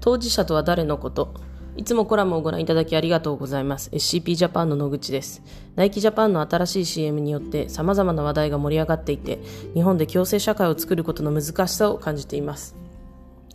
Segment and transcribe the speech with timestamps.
[0.00, 1.34] 当事者とは誰のこと？
[1.76, 3.90] いつもコラムをご覧いただきありがとうございます。
[3.90, 5.42] SCP ジャパンの野口です。
[5.76, 9.38] ナイキジャパンの新しい CM によって様々な話題が盛り上がっていて、
[9.74, 12.76] 日本で共生社会を作ることの難しさを感じています。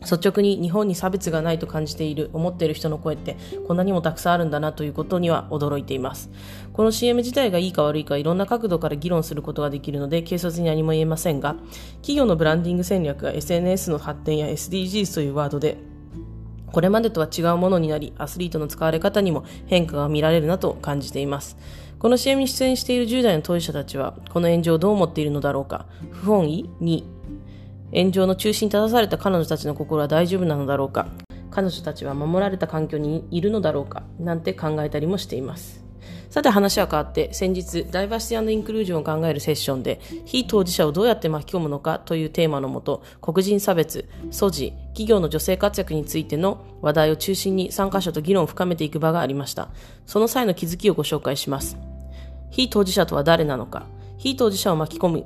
[0.02, 3.38] 率直に日本に差別がないと感じている、思っている人の声って
[3.68, 6.30] こんなにもたくさんあるんだなということには驚いています。
[6.74, 11.56] この CM 自体がいいか悪いかいろんな角度から議論することができるので軽率に何も言えませんが、
[11.98, 15.78] 企業のブランディング戦略が SNS の発展や SDGs というワードで
[16.76, 21.56] これまでとは違うものになり、アスリートの使われ方にも変化が見られるなと感じています。
[22.00, 25.86] この CM に出演している10代の当事者たちは、この炎上をどう思っているのだろうか。
[26.12, 27.10] 不本意に
[27.94, 31.08] 炎上の中心に立たされた彼女たちの心は大丈夫なのだろうか
[31.50, 35.85] 彼女たちは守られた環境にいるのだろうかなんて考えたりもしています。
[36.30, 49.70] さて話は変わって、先日、ダイバーシティインクルージョンを考えるセッションで、非当事者をどうやって巻き込むのかというテーマのもと、黒人差別、素地、企業の女性活躍についての話題を中心に参加者と議論を深めていく場がありました。
[50.06, 51.78] その際の気づきをご紹介します。
[52.50, 53.86] 非当事者とは誰なのか、
[54.18, 55.26] 非当事者を巻き込む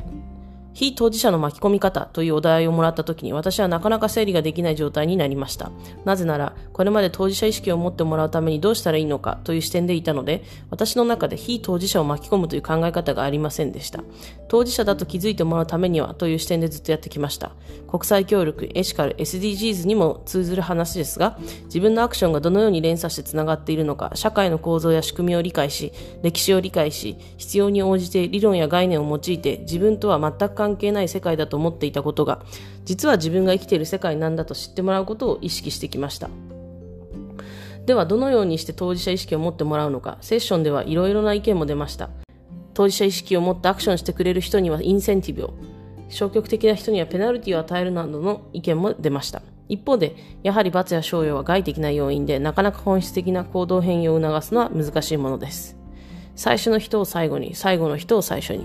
[0.79, 5.71] 非当事者の巻き込み方というお題をもらった時に私はなかなか整理ができない状態になりました。
[6.05, 14.05] なぜなら、これまで当事者意識を持ってもらうためにどうしたらいいのかという視点でいたので、私の中で非当事者を巻き込むという考え方がありませんでした。
[14.47, 17.51] 当事者だと気づいてもらうためにはという視点でずっとやってきました。
[17.89, 25.91] 国際協力、エシカル、SDGs にも通ずる話ですが、自分のアクションがどのように連鎖してつながっているのか、社会の構造や仕組みを理解し、
[26.23, 32.43] 歴史を理解し、必要に応じて理論や概念を用いて自分とは全く関関係ない世界だと思っていたことが、
[32.85, 36.29] 実は自分が生きている世界なんだと知ってもらうことを意識してきました。
[37.85, 42.09] では、どのようにして当事者意識を持ってもらうのか、セッションではいろいろな意見も出ました。
[42.75, 45.53] 当事者意識を持ってアクションしてくれる人にはインセンティブを、
[46.09, 49.41] 消極的な人にはペナルティを与えるなどの意見も出ました。
[49.67, 55.78] 一方で、やはり罰や賞与は外的な要因で、なかなか本質的な行動変容を促すのは難しいものです。
[56.39, 58.63] 最初の人を最後に、最後の人を最初に。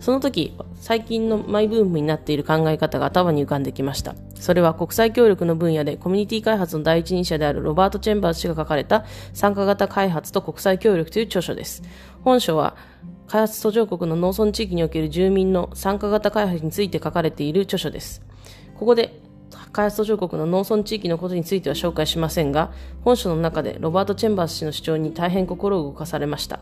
[0.00, 4.16] その時、最近のマイブームになっている考え方が頭に浮かんできました。
[4.34, 11.84] それは国際協力の分野でコミュニティ開発の第一人者であるロバート・チェンバーズ氏が書かれた参加型開発と国際協力という著書です。
[12.22, 12.74] 本書は
[13.28, 18.20] 開発途上国の農村地域における住民の参加型開発について書かれている著書です。
[18.74, 19.20] ここで
[19.70, 22.72] 開発途上国の農村地域のことについては紹介しませんが、
[23.04, 26.58] 本書の中でロバート・チェンバース氏の主張に大変心を動かされました。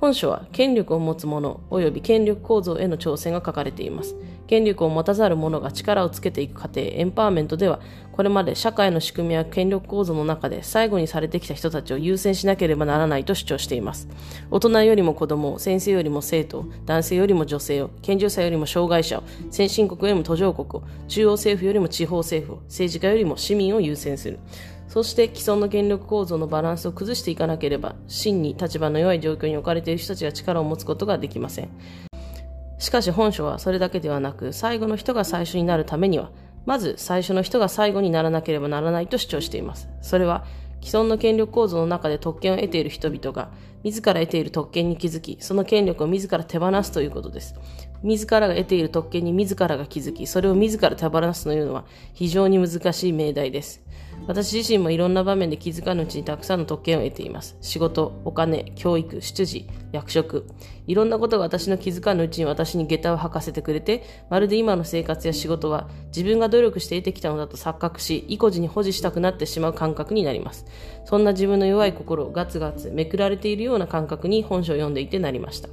[0.00, 4.14] 本書は権力を持つ者及び権力構造への挑戦が書かれています。
[4.46, 7.80] 権力を持たざる者が力をつけていく過程、エンパワーメントでは、
[8.12, 14.08] これまで社会の仕組みや権力構造の中で最後にされてきた人たちを優先しなければならないと主張しています。
[14.50, 24.38] 大人よりも子供を、先生よりも生徒を、男性よりも女性を、健常者よりも障害者を、先進国よりも途上国を、中央政府よりも地方政府を、政治家よりも市民を優先する。
[24.88, 31.68] そして既存の権力構造のバランスを崩していかなければ、真に立場の弱い状況に置かれている人たちが力を持つことができません。
[32.78, 36.30] しかし本書はそれだけではなく、最後の人が最初になるためには、
[36.66, 39.88] まず最初の人が最後にならなければならないと主張しています。
[40.02, 40.44] それは、
[40.82, 43.50] 既存の権力構造の中で特権を得ている人々が、
[43.82, 47.54] 自ら得ている特権に気づき、その権力を自ら手放すということです。
[48.02, 53.82] 自らが得ている特権に自らが気づき、それを自ら手放すというのは非常に難しい命題です。
[54.26, 57.56] 私自身もいろんな場面で気づかぬうちにたくさんの特権を得ています。
[57.60, 60.46] 仕事、お金、教育、出自、役職。
[60.86, 70.66] いろんなことが私の気づかぬうちに私に下駄を履かせてくれて、まるで今の生活や仕事は自分が努力して得てきたのだと錯覚し、意固地に保持したくなってしまう感覚になります。
[71.04, 75.68] そんな自分の弱い心をガツガツめくられているような感覚に本書を読んでいてなりました。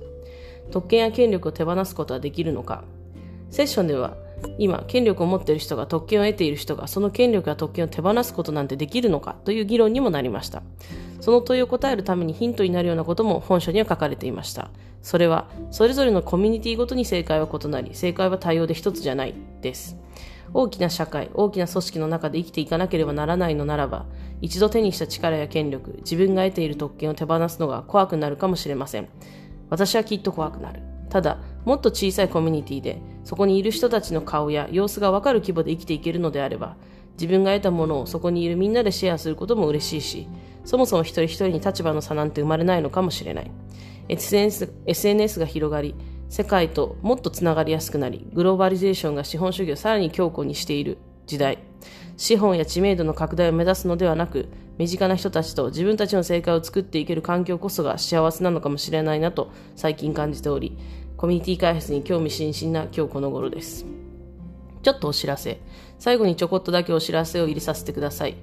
[0.72, 2.84] 特権や権力を手放すことはできるのか
[3.52, 4.18] セッションでは
[4.58, 10.64] 今、権力を持っている人が特権を得ている人がその権力や特権を手放すことなんてできるのかという議論にもなりました。
[11.20, 14.70] その問いを答えるためにヒントになるようなことも本書には書かれていました。
[15.02, 19.98] それは、それぞれのコミュニティごとに正解は異なり、正解は多様で一つじゃないです。
[20.54, 24.06] 大きな社会、大きな組織の中で生きていかなければならないのならば、
[24.42, 29.08] 一度手にした力や権力、自分が得ている特権を手放すのが怖くなるかもしれません。
[29.70, 30.82] 私はきっと怖くなる。
[31.10, 36.76] ただ、もっと小さいコミュニティで、そこにいる人たちの顔や様子がわかる規模で生きていけるのであれば、
[37.14, 40.28] 自分が得たものをそこにいるみんなでシェアすることも嬉しいし、
[40.66, 43.52] そもそも一人一人に立場の差なんて生まれないのかもしれない。
[44.10, 45.96] SNS, SNS が広がり、
[46.30, 51.60] 世界ともっとつながりやすくなり、グローバリゼーションが資本主義をさらに強固にしている時代。
[52.18, 60.78] 資本や知名度の拡大を目指すのではなく、身近な人たちと自分たちの正解を作っていける環境こそが幸せなのかもしれないなと最近感じており、
[61.24, 63.86] コミュニティ開発に興味津々な今日この頃です。
[64.82, 65.62] ちょっとお知らせ。
[65.98, 68.36] 最後にちょこっとだけお知らせを入れさせてください。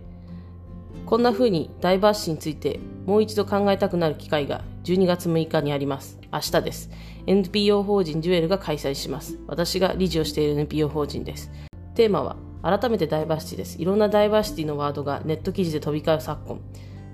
[1.04, 6.18] こんな風にダイバーシティについてもう一度考えたくなる機会が12月6日にあります。
[6.32, 6.90] 明日です。
[7.26, 9.36] NPO 法人ジュエルが開催します。
[9.46, 11.52] 私が理事をしている NPO 法人です。
[11.94, 13.76] テーマは改めてダイバーシティです。
[13.78, 16.62] いろんなダイバーシティのワードがネット記事で飛び交う昨今。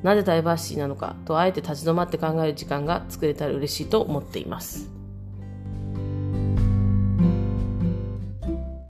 [0.05, 4.95] なぜダイバーシティなのかとあえて立ち止まって考える時間が作れたら嬉しいと思っています。